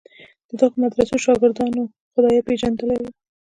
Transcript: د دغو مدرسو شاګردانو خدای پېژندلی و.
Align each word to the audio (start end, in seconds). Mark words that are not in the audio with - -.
د 0.47 0.49
دغو 0.59 0.75
مدرسو 0.83 1.15
شاګردانو 1.25 1.81
خدای 2.13 2.45
پېژندلی 2.47 2.97
و. 3.01 3.11